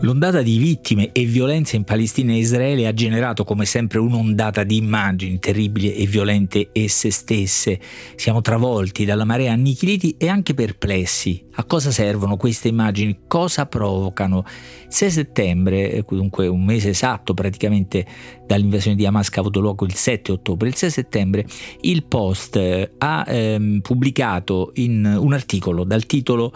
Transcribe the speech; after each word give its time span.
L'ondata 0.00 0.42
di 0.42 0.58
vittime 0.58 1.10
e 1.12 1.24
violenze 1.24 1.76
in 1.76 1.84
Palestina 1.84 2.32
e 2.32 2.36
Israele 2.36 2.86
ha 2.86 2.92
generato 2.92 3.44
come 3.44 3.64
sempre 3.64 3.98
un'ondata 3.98 4.62
di 4.62 4.76
immagini 4.76 5.38
terribili 5.38 5.94
e 5.94 6.04
violente 6.06 6.68
esse 6.72 7.10
stesse. 7.10 7.80
Siamo 8.14 8.42
travolti 8.42 9.06
dalla 9.06 9.24
marea, 9.24 9.52
annichiliti 9.52 10.16
e 10.18 10.28
anche 10.28 10.52
perplessi. 10.52 11.46
A 11.52 11.64
cosa 11.64 11.90
servono 11.90 12.36
queste 12.36 12.68
immagini? 12.68 13.20
Cosa 13.26 13.64
provocano? 13.64 14.44
Il 14.84 14.92
6 14.92 15.10
settembre, 15.10 15.90
eh, 15.90 16.04
dunque 16.06 16.46
un 16.46 16.62
mese 16.62 16.90
esatto 16.90 17.32
praticamente 17.32 18.06
dall'invasione 18.46 18.96
di 18.96 19.06
Hamas 19.06 19.30
che 19.30 19.38
ha 19.38 19.40
avuto 19.40 19.60
luogo 19.60 19.86
il 19.86 19.94
7 19.94 20.30
ottobre, 20.30 20.68
il 20.68 20.76
6 20.76 20.90
settembre 20.90 21.46
il 21.80 22.04
Post 22.04 22.56
eh, 22.56 22.92
ha 22.98 23.24
ehm, 23.26 23.80
pubblicato 23.80 24.72
un 24.76 25.32
articolo 25.32 25.84
dal 25.84 26.04
titolo 26.04 26.52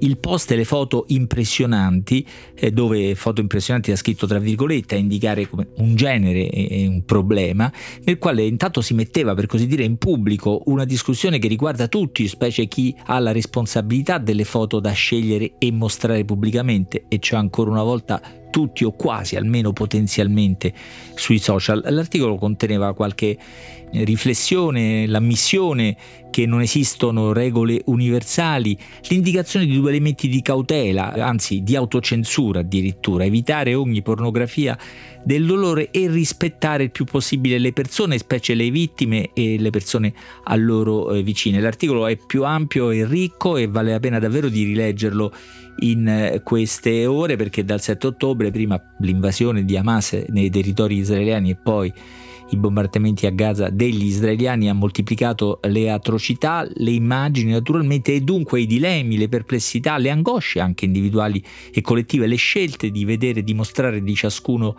il 0.00 0.18
post 0.18 0.50
e 0.50 0.56
le 0.56 0.64
foto 0.64 1.04
impressionanti, 1.08 2.26
eh, 2.54 2.70
dove 2.70 3.14
foto 3.14 3.40
impressionanti 3.40 3.92
ha 3.92 3.96
scritto 3.96 4.26
tra 4.26 4.38
virgolette 4.38 4.94
a 4.94 4.98
indicare 4.98 5.48
un 5.76 5.94
genere 5.94 6.48
e 6.48 6.86
un 6.86 7.04
problema, 7.04 7.72
nel 8.04 8.18
quale 8.18 8.44
intanto 8.44 8.80
si 8.80 8.94
metteva 8.94 9.34
per 9.34 9.46
così 9.46 9.66
dire 9.66 9.84
in 9.84 9.96
pubblico 9.96 10.62
una 10.66 10.84
discussione 10.84 11.38
che 11.38 11.48
riguarda 11.48 11.88
tutti, 11.88 12.26
specie 12.28 12.66
chi 12.66 12.94
ha 13.06 13.18
la 13.18 13.32
responsabilità 13.32 14.18
delle 14.18 14.44
foto 14.44 14.80
da 14.80 14.92
scegliere 14.92 15.54
e 15.58 15.70
mostrare 15.72 16.24
pubblicamente, 16.24 17.04
e 17.08 17.18
cioè 17.18 17.38
ancora 17.38 17.70
una 17.70 17.82
volta 17.82 18.20
tutti 18.52 18.84
o 18.84 18.92
quasi, 18.92 19.34
almeno 19.34 19.72
potenzialmente, 19.72 20.72
sui 21.14 21.38
social. 21.38 21.82
L'articolo 21.88 22.36
conteneva 22.36 22.92
qualche 22.92 23.38
riflessione, 23.92 25.06
l'ammissione 25.06 25.96
che 26.30 26.46
non 26.46 26.62
esistono 26.62 27.32
regole 27.32 27.82
universali, 27.86 28.76
l'indicazione 29.08 29.66
di 29.66 29.78
due 29.78 29.90
elementi 29.90 30.28
di 30.28 30.40
cautela, 30.40 31.12
anzi 31.12 31.62
di 31.62 31.76
autocensura 31.76 32.60
addirittura, 32.60 33.24
evitare 33.24 33.74
ogni 33.74 34.00
pornografia 34.00 34.78
del 35.22 35.44
dolore 35.44 35.90
e 35.90 36.08
rispettare 36.08 36.84
il 36.84 36.90
più 36.90 37.04
possibile 37.04 37.58
le 37.58 37.72
persone, 37.72 38.18
specie 38.18 38.54
le 38.54 38.70
vittime 38.70 39.30
e 39.34 39.58
le 39.58 39.70
persone 39.70 40.12
a 40.44 40.56
loro 40.56 41.12
eh, 41.12 41.22
vicine. 41.22 41.60
L'articolo 41.60 42.06
è 42.06 42.16
più 42.16 42.44
ampio 42.44 42.90
e 42.90 43.06
ricco 43.06 43.58
e 43.58 43.66
vale 43.68 43.92
la 43.92 44.00
pena 44.00 44.18
davvero 44.18 44.48
di 44.48 44.64
rileggerlo 44.64 45.32
in 45.80 46.06
eh, 46.06 46.42
queste 46.42 47.06
ore 47.06 47.36
perché 47.36 47.64
dal 47.64 47.80
7 47.80 48.06
ottobre, 48.06 48.50
prima 48.50 48.80
l'invasione 49.00 49.64
di 49.64 49.76
Hamas 49.76 50.24
nei 50.28 50.50
territori 50.50 50.96
israeliani 50.96 51.50
e 51.50 51.56
poi 51.56 51.92
i 52.50 52.56
bombardamenti 52.56 53.26
a 53.26 53.30
Gaza 53.30 53.70
degli 53.70 54.04
israeliani 54.04 54.68
ha 54.68 54.74
moltiplicato 54.74 55.60
le 55.62 55.90
atrocità, 55.90 56.66
le 56.74 56.90
immagini 56.90 57.52
naturalmente 57.52 58.12
e 58.12 58.20
dunque 58.20 58.60
i 58.60 58.66
dilemmi, 58.66 59.16
le 59.16 59.28
perplessità, 59.28 59.96
le 59.96 60.10
angosce 60.10 60.60
anche 60.60 60.84
individuali 60.84 61.42
e 61.72 61.80
collettive, 61.80 62.26
le 62.26 62.36
scelte 62.36 62.90
di 62.90 63.04
vedere 63.04 63.40
e 63.40 63.44
dimostrare 63.44 64.02
di 64.02 64.14
ciascuno 64.14 64.76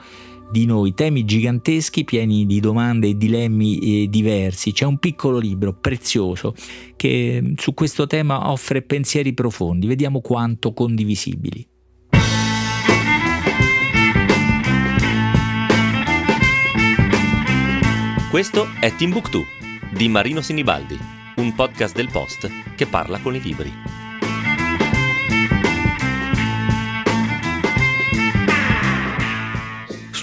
di 0.53 0.67
noi, 0.67 0.93
temi 0.93 1.25
giganteschi 1.25 2.03
pieni 2.03 2.45
di 2.45 2.59
domande 2.59 3.07
e 3.07 3.17
dilemmi 3.17 4.03
eh, 4.03 4.07
diversi. 4.07 4.71
C'è 4.71 4.85
un 4.85 4.99
piccolo 4.99 5.39
libro 5.39 5.73
prezioso 5.73 6.53
che 6.95 7.39
mm, 7.41 7.53
su 7.57 7.73
questo 7.73 8.05
tema 8.05 8.51
offre 8.51 8.83
pensieri 8.83 9.33
profondi, 9.33 9.87
vediamo 9.87 10.21
quanto 10.21 10.71
condivisibili. 10.71 11.67
Questo 18.29 18.67
è 18.79 18.95
Timbuktu 18.95 19.43
di 19.91 20.07
Marino 20.07 20.41
Sinibaldi, 20.41 20.97
un 21.37 21.55
podcast 21.55 21.95
del 21.95 22.09
Post 22.11 22.47
che 22.75 22.85
parla 22.85 23.17
con 23.19 23.33
i 23.33 23.41
libri. 23.41 24.02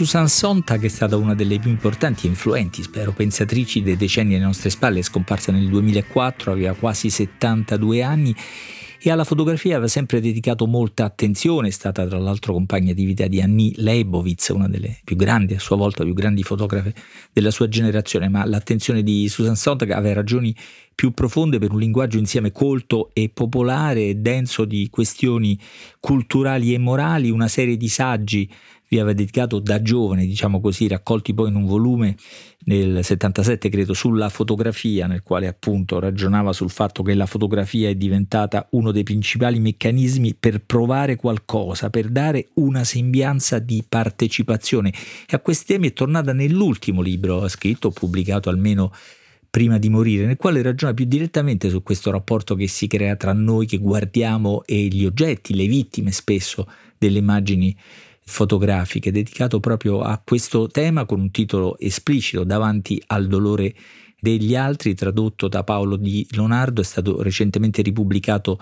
Susan 0.01 0.31
Sontag 0.31 0.83
è 0.83 0.89
stata 0.89 1.19
una 1.19 1.35
delle 1.35 1.59
più 1.59 1.69
importanti 1.69 2.25
e 2.25 2.31
influenti, 2.31 2.83
spero, 2.83 3.13
pensatrici 3.13 3.83
dei 3.83 3.99
decenni 3.99 4.35
alle 4.35 4.45
nostre 4.45 4.71
spalle, 4.71 5.01
è 5.01 5.03
scomparsa 5.03 5.53
nel 5.53 5.69
2004, 5.69 6.53
aveva 6.53 6.73
quasi 6.73 7.11
72 7.11 8.03
anni 8.03 8.35
e 9.03 9.11
alla 9.11 9.25
fotografia 9.25 9.73
aveva 9.73 9.89
sempre 9.89 10.23
dedicato 10.23 10.67
molta 10.67 11.05
attenzione, 11.05 11.69
è 11.69 11.71
stata 11.71 12.07
tra 12.07 12.17
l'altro 12.17 12.55
compagna 12.55 12.95
di 12.95 13.05
vita 13.05 13.27
di 13.27 13.43
Annie 13.43 13.73
Leibovitz, 13.77 14.49
una 14.49 14.69
delle 14.69 15.01
più 15.05 15.17
grandi, 15.17 15.53
a 15.53 15.59
sua 15.59 15.77
volta 15.77 16.03
più 16.03 16.15
grandi 16.15 16.43
fotografe 16.45 16.95
della 17.31 17.51
sua 17.51 17.69
generazione, 17.69 18.31
ma 18.31 18.43
l'attenzione 18.47 19.03
di 19.03 19.29
Susan 19.29 19.57
Sontag 19.57 19.91
aveva 19.91 20.15
ragioni 20.15 20.57
più 20.95 21.13
profonde 21.13 21.59
per 21.59 21.73
un 21.73 21.79
linguaggio 21.79 22.17
insieme 22.17 22.53
colto 22.53 23.11
e 23.13 23.29
popolare 23.29 24.23
denso 24.23 24.65
di 24.65 24.89
questioni 24.91 25.59
culturali 25.99 26.73
e 26.73 26.79
morali, 26.79 27.29
una 27.29 27.49
serie 27.49 27.77
di 27.77 27.89
saggi 27.89 28.51
vi 28.91 28.99
aveva 28.99 29.15
dedicato 29.15 29.61
da 29.61 29.81
giovane, 29.81 30.27
diciamo 30.27 30.61
così, 30.61 30.89
raccolti 30.89 31.33
poi 31.33 31.49
in 31.49 31.55
un 31.55 31.65
volume 31.65 32.17
nel 32.65 33.05
77, 33.05 33.69
credo, 33.69 33.95
sulla 33.95 34.29
fotografia, 34.29 35.07
nel 35.07 35.23
quale 35.23 35.47
appunto 35.47 36.01
ragionava 36.01 36.53
sul 36.53 36.71
fatto 36.71 37.05
che 37.05 37.15
la 37.15 37.27
fotografia 37.27 37.89
è 37.89 37.95
diventata 37.95 38.67
uno 38.73 38.91
dei 38.91 39.05
principali 39.05 39.61
meccanismi 39.61 40.35
per 40.35 40.63
provare 40.63 41.15
qualcosa, 41.15 41.89
per 41.89 42.09
dare 42.09 42.49
una 42.55 42.83
sembianza 42.83 43.61
di 43.61 43.85
partecipazione. 43.89 44.91
E 44.91 45.37
a 45.37 45.39
questi 45.39 45.73
temi 45.73 45.91
è 45.91 45.93
tornata 45.93 46.33
nell'ultimo 46.33 47.01
libro 47.01 47.47
scritto, 47.47 47.93
pubblicato 47.93 48.51
almeno 48.51 48.93
prima 49.49 49.79
di 49.79 49.89
morire, 49.89 50.27
nel 50.27 50.37
quale 50.37 50.63
ragiona 50.63 50.95
più 50.95 51.05
direttamente 51.05 51.69
su 51.69 51.85
questo 51.85 52.11
rapporto 52.11 52.57
che 52.57 52.67
si 52.67 52.89
crea 52.89 53.15
tra 53.15 53.33
noi 53.35 53.67
che 53.67 53.79
guardiamo 53.79 54.65
e 54.67 54.87
gli 54.87 55.05
oggetti, 55.05 55.55
le 55.55 55.67
vittime 55.67 56.11
spesso 56.11 56.67
delle 56.99 57.19
immagini 57.19 57.77
fotografiche 58.31 59.13
dedicato 59.13 59.61
proprio 59.61 60.01
a 60.01 60.21
questo 60.25 60.69
tema 60.69 61.05
con 61.05 61.21
un 61.21 61.31
titolo 61.31 61.79
esplicito 61.79 62.45
davanti 62.45 63.03
al 63.09 63.27
dolore 63.27 63.75
degli 64.19 64.55
altri, 64.55 64.95
tradotto 64.95 65.49
da 65.49 65.65
Paolo 65.65 65.97
Di 65.97 66.27
Leonardo, 66.31 66.81
è 66.81 66.85
stato 66.85 67.23
recentemente 67.23 67.83
ripubblicato 67.83 68.61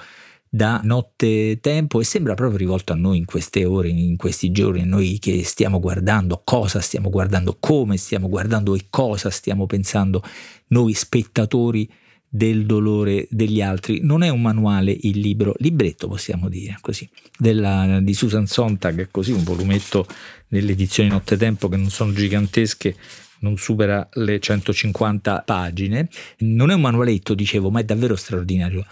da 0.49 0.81
Notte 0.83 1.59
Tempo 1.61 2.01
e 2.01 2.05
sembra 2.05 2.35
proprio 2.35 2.59
rivolto 2.59 2.93
a 2.93 2.97
noi 2.97 3.19
in 3.19 3.27
queste 3.27 3.65
ore, 3.65 3.89
in 3.91 4.17
questi 4.17 4.51
giorni, 4.51 4.85
noi 4.85 5.19
che 5.19 5.45
stiamo 5.45 5.79
guardando, 5.79 6.41
cosa 6.43 6.81
stiamo 6.81 7.11
guardando, 7.11 7.57
come 7.61 7.99
stiamo 7.99 8.29
guardando 8.29 8.75
e 8.75 8.87
cosa 8.89 9.31
stiamo 9.31 9.67
pensando, 9.67 10.23
noi 10.69 10.95
spettatori 10.95 11.91
del 12.29 12.67
dolore 12.67 13.27
degli 13.31 13.61
altri. 13.61 14.01
Non 14.03 14.23
è 14.23 14.29
un 14.29 14.41
manuale 14.41 14.97
il 15.01 15.19
libro, 15.19 15.55
libretto 15.59 16.09
possiamo 16.09 16.49
dire 16.49 16.79
così, 16.81 17.09
della, 17.37 18.01
di 18.01 18.15
Susan 18.15 18.47
Sontag, 18.47 19.09
così 19.11 19.33
un 19.33 19.45
volumetto 19.45 20.07
nelle 20.49 20.73
edizioni 20.73 21.09
Nottetempo 21.09 21.69
che 21.69 21.77
non 21.77 21.91
sono 21.91 22.13
gigantesche, 22.13 22.95
non 23.41 23.57
supera 23.57 24.09
le 24.15 24.41
150 24.41 25.43
pagine. 25.47 26.09
Non 26.39 26.71
è 26.71 26.75
un 26.75 26.81
manualetto, 26.81 27.35
dicevo, 27.35 27.71
ma 27.71 27.81
è 27.81 27.85
davvero 27.85 28.17
straordinario 28.17 28.85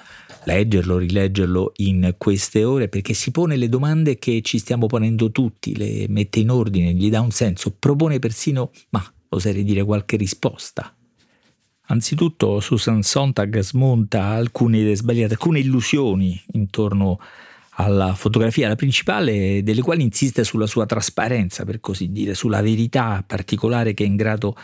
leggerlo, 0.46 0.98
rileggerlo 0.98 1.72
in 1.78 2.14
queste 2.16 2.62
ore 2.62 2.88
perché 2.88 3.14
si 3.14 3.32
pone 3.32 3.56
le 3.56 3.68
domande 3.68 4.16
che 4.16 4.42
ci 4.42 4.58
stiamo 4.58 4.86
ponendo 4.86 5.32
tutti, 5.32 5.76
le 5.76 6.06
mette 6.08 6.38
in 6.38 6.50
ordine, 6.50 6.92
gli 6.92 7.10
dà 7.10 7.20
un 7.20 7.32
senso, 7.32 7.74
propone 7.76 8.20
persino, 8.20 8.70
ma 8.90 9.04
oserei 9.30 9.64
dire 9.64 9.82
qualche 9.82 10.16
risposta 10.16 10.94
Anzitutto 11.88 12.60
Susan 12.60 13.02
Sontag 13.02 13.58
smonta 13.60 14.24
alcune 14.24 14.94
sbagliate, 14.94 15.34
alcune 15.34 15.60
illusioni 15.60 16.40
intorno 16.52 17.20
alla 17.78 18.14
fotografia, 18.14 18.68
la 18.68 18.74
principale 18.74 19.62
delle 19.62 19.82
quali 19.82 20.02
insiste 20.02 20.44
sulla 20.44 20.66
sua 20.66 20.86
trasparenza, 20.86 21.64
per 21.64 21.80
così 21.80 22.10
dire, 22.10 22.34
sulla 22.34 22.62
verità 22.62 23.22
particolare 23.26 23.94
che 23.94 24.04
è 24.04 24.06
in 24.06 24.16
grado 24.16 24.56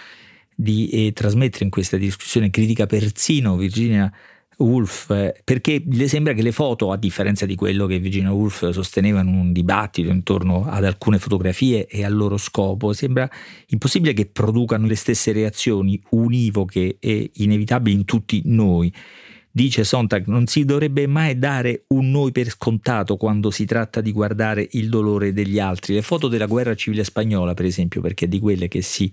di 0.55 0.89
eh, 0.89 1.13
trasmettere 1.13 1.65
in 1.65 1.71
questa 1.71 1.97
discussione 1.97 2.51
critica 2.51 2.87
persino 2.87 3.57
Virginia 3.57 4.13
Woolf, 4.59 5.33
perché 5.45 5.83
le 5.85 6.09
sembra 6.09 6.33
che 6.35 6.43
le 6.43 6.53
foto, 6.53 6.93
a 6.93 6.97
differenza 6.97 7.47
di 7.47 7.55
quello 7.55 7.87
che 7.87 7.99
Virginia 7.99 8.33
Woolf 8.33 8.71
sosteneva 8.71 9.21
in 9.21 9.29
un 9.29 9.53
dibattito 9.53 10.11
intorno 10.11 10.67
ad 10.69 10.85
alcune 10.85 11.19
fotografie 11.19 11.87
e 11.87 12.05
al 12.05 12.15
loro 12.15 12.37
scopo, 12.37 12.93
sembra 12.93 13.29
impossibile 13.69 14.13
che 14.13 14.27
producano 14.27 14.87
le 14.87 14.95
stesse 14.95 15.33
reazioni 15.33 16.01
univoche 16.11 16.97
e 17.01 17.31
inevitabili 17.35 17.97
in 17.97 18.05
tutti 18.05 18.43
noi. 18.45 18.93
Dice 19.55 19.85
Sontag, 19.85 20.27
non 20.29 20.47
si 20.47 20.65
dovrebbe 20.65 21.07
mai 21.07 21.39
dare 21.39 21.85
un 21.89 22.11
noi 22.11 22.33
per 22.33 22.49
scontato 22.49 23.19
quando 23.19 23.51
si 23.51 23.67
tratta 23.67 24.01
di 24.01 24.11
guardare 24.11 24.67
il 24.73 24.89
dolore 24.89 25.35
degli 25.35 25.59
altri. 25.59 25.93
Le 25.93 26.01
foto 26.01 26.29
della 26.29 26.47
guerra 26.47 26.75
civile 26.75 27.05
spagnola, 27.05 27.53
per 27.53 27.67
esempio, 27.67 28.01
perché 28.01 28.29
di 28.29 28.39
quelle 28.39 28.69
che 28.69 28.81
si 28.81 29.13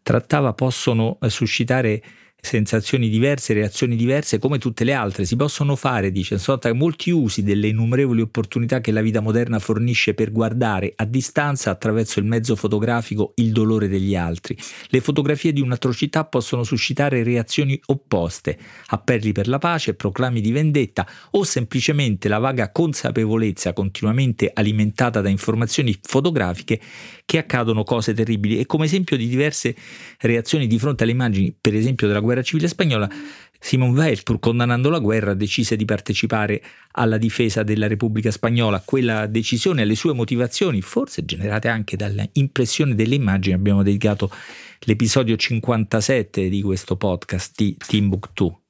trattava, 0.00 0.52
possono 0.52 1.18
suscitare 1.26 2.02
sensazioni 2.44 3.08
diverse, 3.08 3.52
reazioni 3.54 3.94
diverse 3.94 4.40
come 4.40 4.58
tutte 4.58 4.82
le 4.82 4.92
altre. 4.92 5.24
Si 5.24 5.36
possono 5.36 5.76
fare, 5.76 6.10
dice 6.10 6.38
Sotta, 6.38 6.72
molti 6.74 7.10
usi 7.10 7.44
delle 7.44 7.68
innumerevoli 7.68 8.20
opportunità 8.20 8.80
che 8.80 8.90
la 8.90 9.00
vita 9.00 9.20
moderna 9.20 9.60
fornisce 9.60 10.12
per 10.12 10.32
guardare 10.32 10.92
a 10.96 11.04
distanza 11.04 11.70
attraverso 11.70 12.18
il 12.18 12.26
mezzo 12.26 12.56
fotografico 12.56 13.32
il 13.36 13.52
dolore 13.52 13.86
degli 13.86 14.16
altri. 14.16 14.58
Le 14.88 15.00
fotografie 15.00 15.52
di 15.52 15.60
un'atrocità 15.60 16.24
possono 16.24 16.64
suscitare 16.64 17.22
reazioni 17.22 17.80
opposte, 17.86 18.58
appelli 18.86 19.30
per 19.30 19.46
la 19.46 19.58
pace, 19.58 19.94
proclami 19.94 20.40
di 20.40 20.50
vendetta 20.50 21.06
o 21.30 21.44
semplicemente 21.44 22.28
la 22.28 22.38
vaga 22.38 22.72
consapevolezza 22.72 23.72
continuamente 23.72 24.50
alimentata 24.52 25.20
da 25.20 25.28
informazioni 25.28 25.96
fotografiche 26.02 26.80
che 27.24 27.38
accadono 27.38 27.84
cose 27.84 28.12
terribili 28.12 28.58
e 28.58 28.66
come 28.66 28.86
esempio 28.86 29.16
di 29.16 29.28
diverse 29.28 29.76
reazioni 30.18 30.66
di 30.66 30.78
fronte 30.78 31.04
alle 31.04 31.12
immagini, 31.12 31.56
per 31.58 31.74
esempio 31.74 32.08
della 32.08 32.18
guerra 32.18 32.31
civile 32.40 32.68
spagnola, 32.68 33.06
Simon 33.60 33.90
Weil, 33.90 34.22
condannando 34.40 34.88
la 34.88 34.98
guerra, 34.98 35.34
decise 35.34 35.76
di 35.76 35.84
partecipare 35.84 36.62
alla 36.92 37.18
difesa 37.18 37.62
della 37.62 37.86
Repubblica 37.86 38.30
Spagnola. 38.30 38.80
Quella 38.84 39.26
decisione 39.26 39.82
e 39.82 39.84
le 39.84 39.94
sue 39.94 40.14
motivazioni, 40.14 40.80
forse 40.80 41.26
generate 41.26 41.68
anche 41.68 41.96
dall'impressione 41.96 42.94
delle 42.94 43.16
immagini, 43.16 43.54
abbiamo 43.54 43.82
dedicato 43.82 44.30
l'episodio 44.80 45.36
57 45.36 46.48
di 46.48 46.62
questo 46.62 46.96
podcast 46.96 47.52
di 47.54 47.76
Timbuktu. 47.76 48.61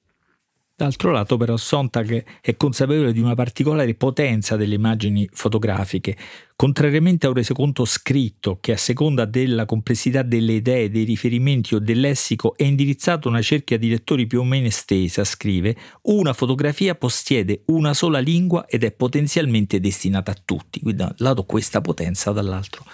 D'altro 0.82 1.12
lato 1.12 1.36
però 1.36 1.56
Sontag 1.56 2.24
è 2.40 2.56
consapevole 2.56 3.12
di 3.12 3.20
una 3.20 3.36
particolare 3.36 3.94
potenza 3.94 4.56
delle 4.56 4.74
immagini 4.74 5.28
fotografiche, 5.30 6.16
contrariamente 6.56 7.26
a 7.26 7.28
un 7.28 7.36
resoconto 7.36 7.84
scritto 7.84 8.58
che 8.60 8.72
a 8.72 8.76
seconda 8.76 9.24
della 9.24 9.64
complessità 9.64 10.22
delle 10.22 10.54
idee, 10.54 10.90
dei 10.90 11.04
riferimenti 11.04 11.76
o 11.76 11.78
del 11.78 12.00
lessico 12.00 12.56
è 12.56 12.64
indirizzato 12.64 13.28
a 13.28 13.30
una 13.30 13.42
cerchia 13.42 13.78
di 13.78 13.90
lettori 13.90 14.26
più 14.26 14.40
o 14.40 14.44
meno 14.44 14.66
estesa, 14.66 15.22
scrive, 15.22 15.76
una 16.02 16.32
fotografia 16.32 16.96
possiede 16.96 17.62
una 17.66 17.94
sola 17.94 18.18
lingua 18.18 18.66
ed 18.66 18.82
è 18.82 18.90
potenzialmente 18.90 19.78
destinata 19.78 20.32
a 20.32 20.36
tutti. 20.44 20.80
Quindi 20.80 21.00
da 21.00 21.06
un 21.10 21.14
lato 21.18 21.44
questa 21.44 21.80
potenza, 21.80 22.32
dall'altro 22.32 22.84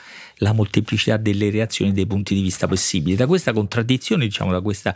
la 0.41 0.53
molteplicità 0.53 1.17
delle 1.17 1.49
reazioni 1.49 1.93
dei 1.93 2.07
punti 2.07 2.35
di 2.35 2.43
vista 2.43 2.69
possibili. 2.69 3.17
Da 3.17 3.27
questa 3.27 3.55
contraddizione, 3.55 4.27
diciamo, 4.27 4.53
da 4.53 4.61
questa 4.61 4.95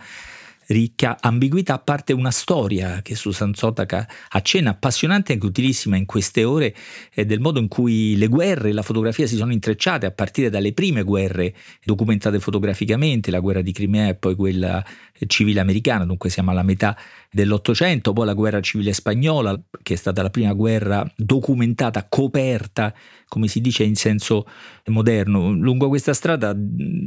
ricca 0.67 1.19
ambiguità 1.21 1.79
parte 1.79 2.13
una 2.13 2.31
storia 2.31 3.01
che 3.03 3.15
Susan 3.15 3.55
Sotak 3.55 4.07
accenna, 4.31 4.71
appassionante 4.71 5.33
e 5.33 5.35
anche 5.35 5.47
utilissima 5.47 5.97
in 5.97 6.07
queste 6.07 6.45
ore, 6.45 6.75
eh, 7.15 7.25
del 7.25 7.41
modo 7.41 7.59
in 7.61 7.69
cui 7.69 8.17
le 8.17 8.29
guerre 8.29 8.71
e 8.71 8.73
la 8.73 8.83
fotografia 8.83 9.27
si 9.27 9.37
sono 9.37 9.53
intrecciate 9.53 10.07
a 10.07 10.11
partire 10.11 10.51
dalle 10.51 10.73
prime 10.73 11.03
guerre 11.03 11.55
documentate 11.85 12.39
fotograficamente, 12.41 13.31
la 13.31 13.41
guerra 13.41 13.63
di 13.63 13.73
Crimea 13.73 14.09
e 14.09 14.15
poi 14.15 14.35
quella 14.35 14.85
civile 15.27 15.61
americana, 15.61 16.05
dunque 16.05 16.31
siamo 16.31 16.51
alla 16.51 16.63
metà 16.63 16.97
dell'Ottocento, 17.31 18.13
poi 18.13 18.27
la 18.27 18.35
guerra 18.35 18.61
civile 18.61 18.93
spagnola, 18.93 19.59
che 19.83 19.95
è 19.95 19.97
stata 19.97 20.23
la 20.23 20.31
prima 20.31 20.53
guerra 20.53 21.11
documentata, 21.17 22.07
coperta, 22.09 22.95
come 23.27 23.49
si 23.49 23.63
dice 23.63 23.85
in 23.85 23.95
senso 23.95 24.47
moderno. 24.87 25.51
Lungo 25.51 25.89
questa 25.89 26.13
strada 26.13 26.55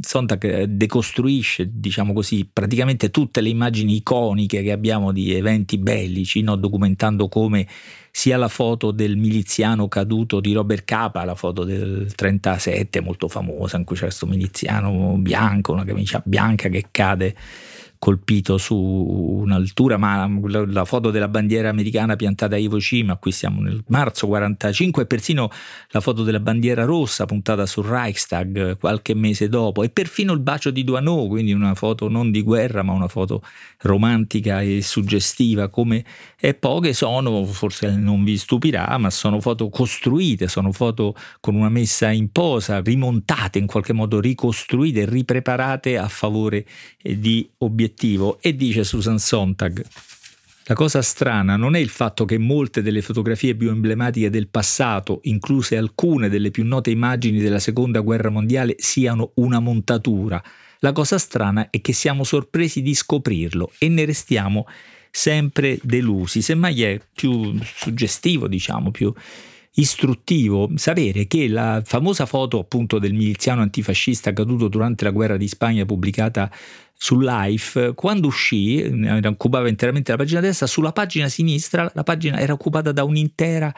Sontag 0.00 0.64
decostruisce, 0.64 1.70
diciamo 1.72 2.12
così, 2.12 2.48
praticamente 2.52 3.10
tutte 3.10 3.40
le 3.40 3.48
immagini 3.48 3.94
iconiche 3.96 4.62
che 4.62 4.72
abbiamo 4.72 5.12
di 5.12 5.32
eventi 5.32 5.78
bellici, 5.78 6.42
no? 6.42 6.56
documentando 6.56 7.28
come 7.28 7.66
sia 8.10 8.38
la 8.38 8.48
foto 8.48 8.92
del 8.92 9.16
miliziano 9.18 9.88
caduto 9.88 10.40
di 10.40 10.54
Robert 10.54 10.84
Capa, 10.84 11.22
la 11.24 11.34
foto 11.34 11.64
del 11.64 12.12
37 12.14 13.00
molto 13.02 13.28
famosa 13.28 13.76
in 13.76 13.84
cui 13.84 13.94
c'è 13.94 14.04
questo 14.04 14.26
miliziano 14.26 15.16
bianco, 15.18 15.72
una 15.72 15.84
camicia 15.84 16.22
bianca 16.24 16.70
che 16.70 16.86
cade 16.90 17.36
colpito 18.06 18.56
su 18.56 18.76
un'altura, 18.76 19.96
ma 19.96 20.30
la 20.68 20.84
foto 20.84 21.10
della 21.10 21.26
bandiera 21.26 21.70
americana 21.70 22.14
piantata 22.14 22.54
a 22.54 22.58
Iwo 22.58 22.76
Jima, 22.76 23.16
qui 23.16 23.32
siamo 23.32 23.60
nel 23.60 23.82
marzo 23.88 24.28
45, 24.28 25.02
e 25.02 25.06
persino 25.06 25.50
la 25.88 26.00
foto 26.00 26.22
della 26.22 26.38
bandiera 26.38 26.84
rossa 26.84 27.24
puntata 27.24 27.66
sul 27.66 27.84
Reichstag 27.84 28.78
qualche 28.78 29.12
mese 29.16 29.48
dopo, 29.48 29.82
e 29.82 29.88
perfino 29.88 30.32
il 30.34 30.38
bacio 30.38 30.70
di 30.70 30.84
Duano, 30.84 31.26
quindi 31.26 31.50
una 31.50 31.74
foto 31.74 32.08
non 32.08 32.30
di 32.30 32.42
guerra, 32.42 32.84
ma 32.84 32.92
una 32.92 33.08
foto 33.08 33.42
romantica 33.78 34.60
e 34.60 34.82
suggestiva, 34.82 35.68
come 35.68 36.04
e 36.38 36.54
poche 36.54 36.92
sono, 36.92 37.44
forse 37.44 37.90
non 37.90 38.22
vi 38.22 38.36
stupirà, 38.36 38.96
ma 38.98 39.10
sono 39.10 39.40
foto 39.40 39.68
costruite, 39.68 40.46
sono 40.46 40.70
foto 40.70 41.16
con 41.40 41.56
una 41.56 41.70
messa 41.70 42.12
in 42.12 42.30
posa, 42.30 42.78
rimontate 42.78 43.58
in 43.58 43.66
qualche 43.66 43.92
modo, 43.92 44.20
ricostruite, 44.20 45.06
ripreparate 45.06 45.98
a 45.98 46.06
favore 46.06 46.64
di 47.02 47.50
obiettivi 47.58 47.94
obiettivo 47.96 48.38
e 48.40 48.54
dice 48.54 48.84
Susan 48.84 49.18
Sontag 49.18 49.84
la 50.68 50.74
cosa 50.74 51.00
strana 51.00 51.56
non 51.56 51.76
è 51.76 51.78
il 51.78 51.88
fatto 51.88 52.24
che 52.24 52.38
molte 52.38 52.82
delle 52.82 53.00
fotografie 53.00 53.54
più 53.54 53.70
emblematiche 53.70 54.30
del 54.30 54.48
passato, 54.48 55.20
incluse 55.22 55.76
alcune 55.76 56.28
delle 56.28 56.50
più 56.50 56.64
note 56.66 56.90
immagini 56.90 57.38
della 57.38 57.60
Seconda 57.60 58.00
Guerra 58.00 58.30
Mondiale, 58.30 58.74
siano 58.76 59.30
una 59.34 59.60
montatura. 59.60 60.42
La 60.80 60.90
cosa 60.90 61.18
strana 61.18 61.70
è 61.70 61.80
che 61.80 61.92
siamo 61.92 62.24
sorpresi 62.24 62.82
di 62.82 62.96
scoprirlo 62.96 63.70
e 63.78 63.88
ne 63.88 64.04
restiamo 64.06 64.66
sempre 65.08 65.78
delusi. 65.84 66.42
Semmai 66.42 66.82
è 66.82 67.00
più 67.14 67.56
suggestivo, 67.62 68.48
diciamo, 68.48 68.90
più 68.90 69.14
istruttivo 69.78 70.70
sapere 70.76 71.26
che 71.26 71.48
la 71.48 71.82
famosa 71.84 72.26
foto 72.26 72.58
appunto 72.58 72.98
del 72.98 73.14
miliziano 73.14 73.62
antifascista 73.62 74.32
caduto 74.32 74.68
durante 74.68 75.04
la 75.04 75.10
guerra 75.10 75.36
di 75.36 75.48
Spagna 75.48 75.84
pubblicata 75.84 76.50
su 76.98 77.18
Life, 77.20 77.92
quando 77.94 78.26
uscì, 78.26 78.82
occupava 79.24 79.68
interamente 79.68 80.12
la 80.12 80.16
pagina 80.16 80.40
destra, 80.40 80.66
sulla 80.66 80.92
pagina 80.92 81.28
sinistra 81.28 81.90
la 81.94 82.02
pagina 82.02 82.38
era 82.40 82.54
occupata 82.54 82.90
da 82.90 83.04
un'intera 83.04 83.72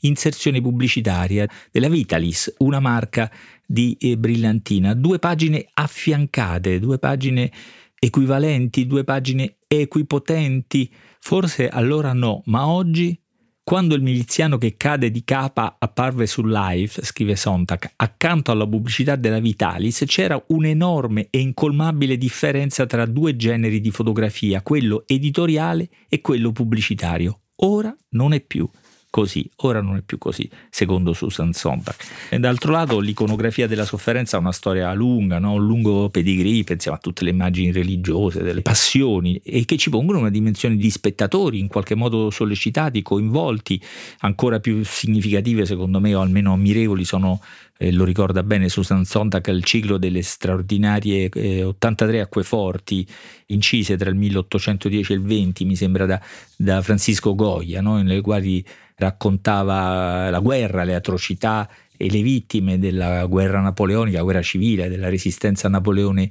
inserzione 0.00 0.60
pubblicitaria 0.60 1.46
della 1.70 1.88
Vitalis, 1.88 2.54
una 2.58 2.80
marca 2.80 3.30
di 3.66 3.96
eh, 4.00 4.16
brillantina, 4.16 4.94
due 4.94 5.18
pagine 5.18 5.66
affiancate, 5.74 6.80
due 6.80 6.98
pagine 6.98 7.52
equivalenti, 7.98 8.86
due 8.86 9.04
pagine 9.04 9.56
equipotenti, 9.68 10.90
forse 11.20 11.68
allora 11.68 12.14
no, 12.14 12.42
ma 12.46 12.66
oggi 12.66 13.21
quando 13.64 13.94
il 13.94 14.02
miliziano 14.02 14.58
che 14.58 14.76
cade 14.76 15.10
di 15.10 15.22
capa 15.22 15.76
apparve 15.78 16.26
su 16.26 16.42
Live, 16.44 17.02
scrive 17.02 17.36
Sontag, 17.36 17.92
accanto 17.96 18.50
alla 18.50 18.66
pubblicità 18.66 19.14
della 19.14 19.38
Vitalis 19.38 20.02
c'era 20.06 20.42
un'enorme 20.48 21.28
e 21.30 21.38
incolmabile 21.38 22.18
differenza 22.18 22.86
tra 22.86 23.06
due 23.06 23.36
generi 23.36 23.80
di 23.80 23.90
fotografia, 23.90 24.62
quello 24.62 25.04
editoriale 25.06 25.88
e 26.08 26.20
quello 26.20 26.50
pubblicitario. 26.50 27.40
Ora 27.62 27.96
non 28.10 28.32
è 28.32 28.40
più 28.40 28.68
così, 29.12 29.46
ora 29.56 29.82
non 29.82 29.96
è 29.96 30.00
più 30.00 30.16
così, 30.16 30.48
secondo 30.70 31.12
Susan 31.12 31.52
Sontag. 31.52 31.96
E 32.30 32.38
d'altro 32.38 32.72
lato 32.72 32.98
l'iconografia 32.98 33.66
della 33.66 33.84
sofferenza 33.84 34.38
ha 34.38 34.40
una 34.40 34.52
storia 34.52 34.90
lunga, 34.94 35.38
no? 35.38 35.52
un 35.52 35.66
lungo 35.66 36.08
pedigree, 36.08 36.64
pensiamo 36.64 36.96
a 36.96 37.00
tutte 37.00 37.22
le 37.22 37.28
immagini 37.28 37.72
religiose, 37.72 38.42
delle 38.42 38.62
passioni, 38.62 39.38
e 39.44 39.66
che 39.66 39.76
ci 39.76 39.90
pongono 39.90 40.20
una 40.20 40.30
dimensione 40.30 40.76
di 40.76 40.88
spettatori, 40.88 41.58
in 41.58 41.68
qualche 41.68 41.94
modo 41.94 42.30
sollecitati, 42.30 43.02
coinvolti, 43.02 43.78
ancora 44.20 44.60
più 44.60 44.82
significative 44.82 45.66
secondo 45.66 46.00
me, 46.00 46.14
o 46.14 46.22
almeno 46.22 46.54
ammirevoli, 46.54 47.04
sono 47.04 47.38
eh, 47.82 47.90
lo 47.90 48.04
ricorda 48.04 48.44
bene 48.44 48.68
Susan 48.68 49.04
Sontag, 49.04 49.48
il 49.48 49.64
ciclo 49.64 49.98
delle 49.98 50.22
straordinarie 50.22 51.28
eh, 51.28 51.64
83 51.64 52.20
acqueforti 52.20 53.04
incise 53.46 53.96
tra 53.96 54.08
il 54.08 54.14
1810 54.14 55.12
e 55.12 55.16
il 55.16 55.22
20, 55.22 55.64
mi 55.64 55.74
sembra 55.74 56.06
da, 56.06 56.20
da 56.56 56.80
Francisco 56.80 57.34
Goya, 57.34 57.80
no? 57.80 58.00
nelle 58.00 58.20
quali 58.20 58.64
raccontava 58.94 60.30
la 60.30 60.38
guerra, 60.38 60.84
le 60.84 60.94
atrocità 60.94 61.68
e 61.96 62.08
le 62.08 62.22
vittime 62.22 62.78
della 62.78 63.26
guerra 63.26 63.60
napoleonica, 63.60 64.18
la 64.18 64.24
guerra 64.24 64.42
civile, 64.42 64.88
della 64.88 65.08
resistenza 65.08 65.66
a 65.66 65.70
Napoleone 65.70 66.30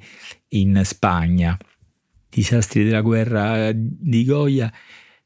in 0.49 0.79
Spagna. 0.85 1.57
Disastri 2.29 2.85
della 2.85 3.01
guerra 3.01 3.71
di 3.73 4.23
Goya, 4.23 4.71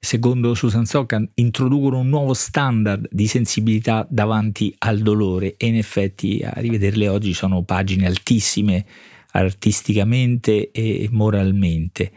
secondo 0.06 0.54
Susan 0.54 0.86
Sokan, 0.86 1.28
introducono 1.34 2.00
un 2.00 2.08
nuovo 2.08 2.34
standard 2.34 3.10
di 3.12 3.28
sensibilità 3.28 4.08
davanti 4.10 4.74
al 4.78 5.00
dolore 5.00 5.56
e 5.58 5.68
in 5.68 5.76
effetti 5.76 6.42
a 6.42 6.54
rivederle 6.56 7.10
oggi 7.10 7.34
sono 7.34 7.64
pagine 7.64 8.06
altissime 8.06 8.86
artisticamente 9.32 10.72
e 10.72 11.10
moralmente. 11.12 12.12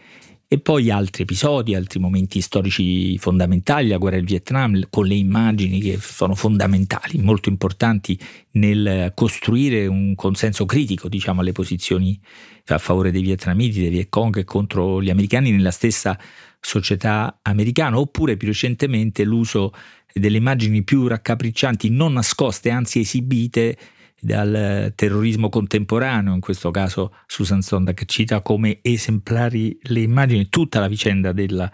E 0.51 0.59
poi 0.61 0.91
altri 0.91 1.25
episodi, 1.25 1.75
altri 1.75 1.99
momenti 1.99 2.41
storici 2.41 3.19
fondamentali, 3.19 3.89
la 3.89 3.99
guerra 3.99 4.17
del 4.17 4.25
Vietnam, 4.25 4.81
con 4.89 5.07
le 5.07 5.15
immagini 5.15 5.79
che 5.79 5.99
sono 6.01 6.35
fondamentali, 6.35 7.19
molto 7.19 7.51
importanti 7.51 8.19
nel 8.53 9.13
costruire 9.15 9.87
un 9.87 10.15
consenso 10.15 10.65
critico, 10.65 11.09
diciamo, 11.09 11.43
alle 11.43 11.53
posizioni 11.53 12.19
a 12.67 12.79
favore 12.79 13.11
dei 13.11 13.23
vietnamiti, 13.23 13.81
dei 13.81 13.91
Viet 13.91 14.09
Cong 14.09 14.37
e 14.39 14.45
contro 14.45 15.03
gli 15.03 15.11
americani 15.11 15.51
nella 15.51 15.71
stessa 15.71 16.19
società 16.61 17.39
americana, 17.43 17.99
oppure 17.99 18.37
più 18.37 18.49
recentemente 18.49 19.25
l'uso 19.25 19.73
delle 20.13 20.39
immagini 20.39 20.83
più 20.83 21.07
raccapriccianti, 21.07 21.91
non 21.91 22.15
nascoste, 22.15 22.71
anzi 22.71 23.01
esibite, 23.01 23.77
dal 24.21 24.93
terrorismo 24.97 25.49
contemporaneo, 25.49 26.35
in 26.35 26.41
questo 26.41 26.71
caso 26.71 27.15
Susan 27.27 27.63
Sontag 27.63 28.05
cita 28.05 28.41
come 28.41 28.81
esemplari 28.83 29.79
le 29.83 30.01
immagini, 30.01 30.49
tutta 30.49 30.81
la 30.81 30.89
vicenda 30.89 31.33
della 31.33 31.71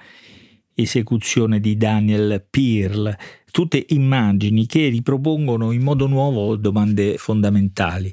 esecuzione 0.74 1.60
di 1.60 1.76
Daniel 1.76 2.44
Pearl, 2.48 3.16
tutte 3.50 3.84
immagini 3.90 4.66
che 4.66 4.88
ripropongono 4.88 5.70
in 5.70 5.82
modo 5.82 6.06
nuovo 6.06 6.56
domande 6.56 7.16
fondamentali. 7.16 8.12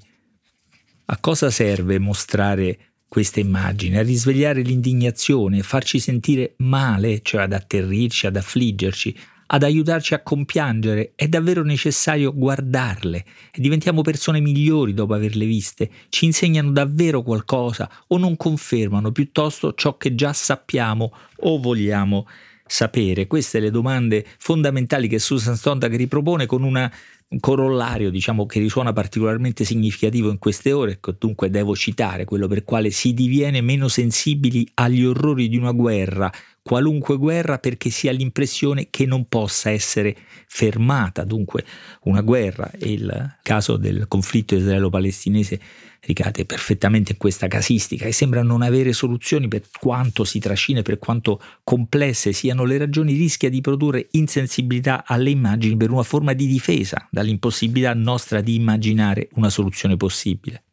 A 1.05 1.17
cosa 1.19 1.49
serve 1.49 1.99
mostrare 1.99 2.90
queste 3.11 3.41
immagini? 3.41 3.97
A 3.97 4.03
risvegliare 4.03 4.61
l'indignazione, 4.61 5.59
a 5.59 5.63
farci 5.63 5.99
sentire 5.99 6.53
male, 6.59 7.19
cioè 7.21 7.41
ad 7.41 7.51
atterrirci, 7.51 8.25
ad 8.25 8.37
affliggerci, 8.37 9.13
ad 9.47 9.63
aiutarci 9.63 10.13
a 10.13 10.21
compiangere, 10.23 11.11
è 11.15 11.27
davvero 11.27 11.61
necessario 11.61 12.33
guardarle 12.33 13.25
e 13.51 13.59
diventiamo 13.59 14.01
persone 14.01 14.39
migliori 14.39 14.93
dopo 14.93 15.13
averle 15.13 15.45
viste, 15.45 15.91
ci 16.07 16.23
insegnano 16.23 16.71
davvero 16.71 17.21
qualcosa 17.21 17.91
o 18.07 18.17
non 18.17 18.37
confermano 18.37 19.11
piuttosto 19.11 19.73
ciò 19.73 19.97
che 19.97 20.15
già 20.15 20.31
sappiamo 20.31 21.11
o 21.39 21.59
vogliamo 21.59 22.25
sapere. 22.65 23.27
Queste 23.27 23.59
le 23.59 23.71
domande 23.71 24.25
fondamentali 24.37 25.09
che 25.09 25.19
Susan 25.19 25.57
Sontag 25.57 25.93
ripropone 25.97 26.45
con 26.45 26.63
una 26.63 26.83
un 26.83 27.20
corollario 27.39 28.09
diciamo, 28.09 28.45
che 28.45 28.59
risuona 28.59 28.93
particolarmente 28.93 29.63
significativo 29.63 30.29
in 30.29 30.37
queste 30.37 30.73
ore, 30.73 30.99
che 30.99 31.15
dunque 31.17 31.49
devo 31.49 31.75
citare, 31.75 32.25
quello 32.25 32.47
per 32.47 32.63
quale 32.63 32.89
si 32.89 33.13
diviene 33.13 33.61
meno 33.61 33.87
sensibili 33.87 34.69
agli 34.75 35.03
orrori 35.03 35.47
di 35.47 35.57
una 35.57 35.71
guerra, 35.71 36.31
qualunque 36.63 37.17
guerra 37.17 37.57
perché 37.57 37.89
si 37.89 38.07
ha 38.07 38.11
l'impressione 38.11 38.87
che 38.89 39.05
non 39.05 39.27
possa 39.27 39.69
essere 39.69 40.15
fermata. 40.47 41.23
Dunque 41.23 41.65
una 42.03 42.21
guerra, 42.21 42.71
e 42.71 42.91
il 42.91 43.37
caso 43.41 43.77
del 43.77 44.07
conflitto 44.07 44.55
israelo-palestinese 44.55 45.59
ricade 46.03 46.45
perfettamente 46.45 47.11
in 47.11 47.17
questa 47.17 47.47
casistica 47.47 48.05
e 48.05 48.11
sembra 48.11 48.41
non 48.41 48.63
avere 48.63 48.91
soluzioni 48.91 49.47
per 49.47 49.63
quanto 49.79 50.23
si 50.23 50.39
trascina 50.39 50.81
per 50.81 50.97
quanto 50.97 51.39
complesse 51.63 52.31
siano 52.31 52.63
le 52.65 52.79
ragioni, 52.79 53.13
rischia 53.13 53.49
di 53.49 53.61
produrre 53.61 54.07
insensibilità 54.11 55.03
alle 55.05 55.29
immagini 55.29 55.77
per 55.77 55.91
una 55.91 56.03
forma 56.03 56.33
di 56.33 56.47
difesa 56.47 57.07
dall'impossibilità 57.11 57.93
nostra 57.93 58.41
di 58.41 58.55
immaginare 58.55 59.29
una 59.33 59.49
soluzione 59.49 59.95
possibile. 59.95 60.63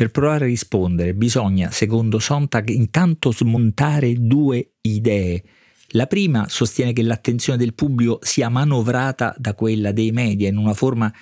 Per 0.00 0.10
provare 0.10 0.46
a 0.46 0.48
rispondere 0.48 1.12
bisogna, 1.12 1.70
secondo 1.70 2.18
Sontag, 2.18 2.70
intanto 2.70 3.32
smontare 3.32 4.14
due 4.14 4.76
idee. 4.80 5.42
La 5.88 6.06
prima 6.06 6.48
sostiene 6.48 6.94
che 6.94 7.02
l'attenzione 7.02 7.58
del 7.58 7.74
pubblico 7.74 8.18
sia 8.22 8.48
manovrata 8.48 9.34
da 9.36 9.52
quella 9.52 9.92
dei 9.92 10.10
media 10.10 10.48
in 10.48 10.56
una 10.56 10.72
forma 10.72 11.12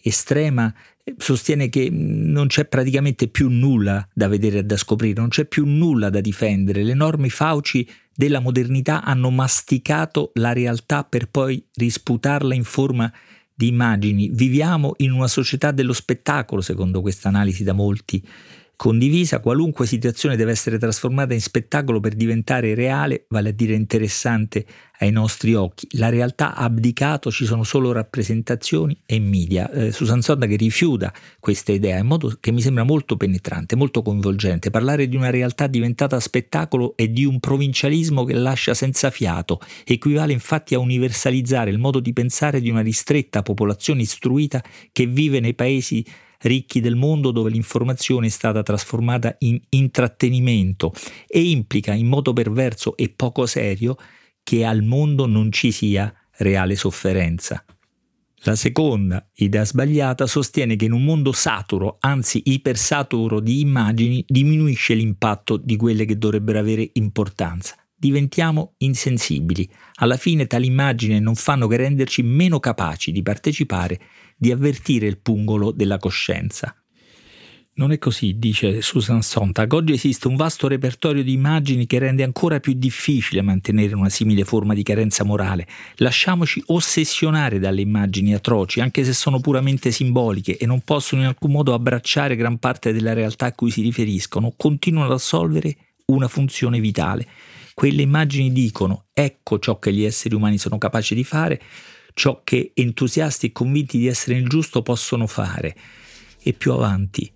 estrema 0.00 0.72
sostiene 1.16 1.68
che 1.68 1.88
non 1.90 2.46
c'è 2.46 2.66
praticamente 2.66 3.26
più 3.26 3.48
nulla 3.48 4.06
da 4.14 4.28
vedere 4.28 4.58
e 4.58 4.62
da 4.62 4.76
scoprire, 4.76 5.18
non 5.18 5.30
c'è 5.30 5.44
più 5.44 5.66
nulla 5.66 6.08
da 6.08 6.20
difendere. 6.20 6.84
Le 6.84 6.94
norme 6.94 7.30
fauci 7.30 7.88
della 8.14 8.38
modernità 8.38 9.02
hanno 9.02 9.30
masticato 9.30 10.30
la 10.34 10.52
realtà 10.52 11.02
per 11.02 11.28
poi 11.28 11.66
risputarla 11.74 12.54
in 12.54 12.62
forma 12.62 13.12
di 13.58 13.66
immagini. 13.66 14.30
Viviamo 14.32 14.94
in 14.98 15.10
una 15.10 15.26
società 15.26 15.72
dello 15.72 15.92
spettacolo, 15.92 16.60
secondo 16.60 17.00
questa 17.00 17.26
analisi 17.26 17.64
da 17.64 17.72
molti 17.72 18.24
condivisa, 18.78 19.40
qualunque 19.40 19.88
situazione 19.88 20.36
deve 20.36 20.52
essere 20.52 20.78
trasformata 20.78 21.34
in 21.34 21.40
spettacolo 21.40 21.98
per 21.98 22.14
diventare 22.14 22.76
reale, 22.76 23.26
vale 23.28 23.48
a 23.48 23.52
dire 23.52 23.74
interessante 23.74 24.64
ai 25.00 25.10
nostri 25.10 25.52
occhi. 25.54 25.88
La 25.96 26.10
realtà 26.10 26.54
ha 26.54 26.62
abdicato, 26.62 27.28
ci 27.32 27.44
sono 27.44 27.64
solo 27.64 27.90
rappresentazioni 27.90 28.96
e 29.04 29.18
media. 29.18 29.68
Eh, 29.72 29.90
Susan 29.90 30.20
che 30.22 30.54
rifiuta 30.54 31.12
questa 31.40 31.72
idea 31.72 31.98
in 31.98 32.06
modo 32.06 32.36
che 32.38 32.52
mi 32.52 32.60
sembra 32.60 32.84
molto 32.84 33.16
penetrante, 33.16 33.74
molto 33.74 34.00
coinvolgente. 34.00 34.70
Parlare 34.70 35.08
di 35.08 35.16
una 35.16 35.30
realtà 35.30 35.66
diventata 35.66 36.20
spettacolo 36.20 36.96
e 36.96 37.10
di 37.10 37.24
un 37.24 37.40
provincialismo 37.40 38.22
che 38.22 38.34
lascia 38.34 38.74
senza 38.74 39.10
fiato 39.10 39.58
equivale 39.84 40.32
infatti 40.32 40.74
a 40.74 40.78
universalizzare 40.78 41.70
il 41.70 41.78
modo 41.78 41.98
di 41.98 42.12
pensare 42.12 42.60
di 42.60 42.70
una 42.70 42.82
ristretta 42.82 43.42
popolazione 43.42 44.02
istruita 44.02 44.62
che 44.92 45.06
vive 45.06 45.40
nei 45.40 45.54
paesi 45.54 46.06
ricchi 46.40 46.80
del 46.80 46.96
mondo 46.96 47.30
dove 47.30 47.50
l'informazione 47.50 48.26
è 48.26 48.30
stata 48.30 48.62
trasformata 48.62 49.34
in 49.40 49.60
intrattenimento 49.70 50.92
e 51.26 51.50
implica 51.50 51.92
in 51.92 52.06
modo 52.06 52.32
perverso 52.32 52.96
e 52.96 53.08
poco 53.08 53.46
serio 53.46 53.96
che 54.42 54.64
al 54.64 54.82
mondo 54.82 55.26
non 55.26 55.52
ci 55.52 55.72
sia 55.72 56.12
reale 56.38 56.76
sofferenza. 56.76 57.64
La 58.42 58.54
seconda, 58.54 59.28
idea 59.34 59.64
sbagliata, 59.64 60.26
sostiene 60.26 60.76
che 60.76 60.84
in 60.84 60.92
un 60.92 61.02
mondo 61.02 61.32
saturo, 61.32 61.96
anzi 61.98 62.40
ipersaturo 62.44 63.40
di 63.40 63.60
immagini, 63.60 64.24
diminuisce 64.26 64.94
l'impatto 64.94 65.56
di 65.56 65.76
quelle 65.76 66.04
che 66.04 66.16
dovrebbero 66.16 66.60
avere 66.60 66.88
importanza. 66.94 67.74
Diventiamo 67.96 68.74
insensibili. 68.78 69.68
Alla 69.94 70.16
fine 70.16 70.46
tali 70.46 70.66
immagini 70.66 71.18
non 71.18 71.34
fanno 71.34 71.66
che 71.66 71.78
renderci 71.78 72.22
meno 72.22 72.60
capaci 72.60 73.10
di 73.10 73.22
partecipare 73.22 74.00
di 74.38 74.52
avvertire 74.52 75.06
il 75.06 75.18
pungolo 75.18 75.72
della 75.72 75.98
coscienza. 75.98 76.74
Non 77.78 77.92
è 77.92 77.98
così, 77.98 78.38
dice 78.38 78.82
Susan 78.82 79.22
Sontag. 79.22 79.72
Oggi 79.72 79.92
esiste 79.92 80.26
un 80.26 80.34
vasto 80.34 80.66
repertorio 80.66 81.22
di 81.22 81.32
immagini 81.32 81.86
che 81.86 82.00
rende 82.00 82.24
ancora 82.24 82.58
più 82.58 82.72
difficile 82.72 83.40
mantenere 83.40 83.94
una 83.94 84.08
simile 84.08 84.44
forma 84.44 84.74
di 84.74 84.82
carenza 84.82 85.22
morale. 85.22 85.64
Lasciamoci 85.98 86.60
ossessionare 86.66 87.60
dalle 87.60 87.80
immagini 87.80 88.34
atroci, 88.34 88.80
anche 88.80 89.04
se 89.04 89.12
sono 89.12 89.38
puramente 89.38 89.92
simboliche 89.92 90.56
e 90.56 90.66
non 90.66 90.80
possono 90.80 91.20
in 91.20 91.28
alcun 91.28 91.52
modo 91.52 91.72
abbracciare 91.72 92.34
gran 92.34 92.58
parte 92.58 92.92
della 92.92 93.12
realtà 93.12 93.46
a 93.46 93.52
cui 93.52 93.70
si 93.70 93.80
riferiscono, 93.80 94.54
continuano 94.56 95.06
ad 95.06 95.12
assolvere 95.12 95.76
una 96.06 96.26
funzione 96.26 96.80
vitale. 96.80 97.28
Quelle 97.74 98.02
immagini 98.02 98.50
dicono 98.50 99.04
ecco 99.12 99.60
ciò 99.60 99.78
che 99.78 99.92
gli 99.92 100.02
esseri 100.02 100.34
umani 100.34 100.58
sono 100.58 100.78
capaci 100.78 101.14
di 101.14 101.22
fare, 101.22 101.62
ciò 102.18 102.40
che 102.42 102.72
entusiasti 102.74 103.46
e 103.46 103.52
convinti 103.52 103.96
di 103.96 104.08
essere 104.08 104.36
il 104.36 104.48
giusto 104.48 104.82
possono 104.82 105.28
fare. 105.28 105.76
E 106.42 106.52
più 106.52 106.72
avanti, 106.72 107.30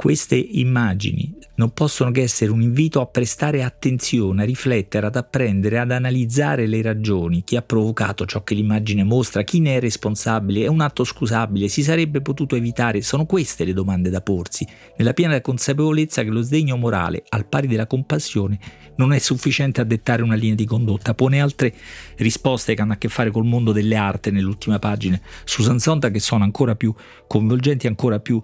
queste 0.00 0.34
immagini 0.36 1.36
non 1.56 1.74
possono 1.74 2.10
che 2.10 2.22
essere 2.22 2.50
un 2.50 2.62
invito 2.62 3.02
a 3.02 3.06
prestare 3.06 3.62
attenzione, 3.62 4.40
a 4.40 4.46
riflettere, 4.46 5.06
ad 5.06 5.14
apprendere, 5.14 5.78
ad 5.78 5.90
analizzare 5.90 6.66
le 6.66 6.80
ragioni, 6.80 7.44
chi 7.44 7.56
ha 7.56 7.60
provocato 7.60 8.24
ciò 8.24 8.42
che 8.42 8.54
l'immagine 8.54 9.04
mostra, 9.04 9.42
chi 9.42 9.60
ne 9.60 9.76
è 9.76 9.80
responsabile, 9.80 10.64
è 10.64 10.68
un 10.68 10.80
atto 10.80 11.04
scusabile, 11.04 11.68
si 11.68 11.82
sarebbe 11.82 12.22
potuto 12.22 12.56
evitare, 12.56 13.02
sono 13.02 13.26
queste 13.26 13.66
le 13.66 13.74
domande 13.74 14.08
da 14.08 14.22
porsi, 14.22 14.66
nella 14.96 15.12
piena 15.12 15.38
consapevolezza 15.42 16.22
che 16.22 16.30
lo 16.30 16.40
sdegno 16.40 16.78
morale, 16.78 17.22
al 17.28 17.44
pari 17.44 17.66
della 17.66 17.86
compassione, 17.86 18.58
non 18.96 19.12
è 19.12 19.18
sufficiente 19.18 19.82
a 19.82 19.84
dettare 19.84 20.22
una 20.22 20.34
linea 20.34 20.54
di 20.54 20.64
condotta, 20.64 21.12
pone 21.12 21.42
altre 21.42 21.74
risposte 22.16 22.72
che 22.74 22.80
hanno 22.80 22.94
a 22.94 22.96
che 22.96 23.08
fare 23.10 23.30
col 23.30 23.44
mondo 23.44 23.72
delle 23.72 23.96
arti 23.96 24.30
nell'ultima 24.30 24.78
pagina, 24.78 25.20
Susan 25.44 25.78
Sontag 25.78 26.10
che 26.10 26.20
sono 26.20 26.42
ancora 26.42 26.74
più 26.74 26.94
coinvolgenti, 27.26 27.86
ancora 27.86 28.18
più 28.18 28.42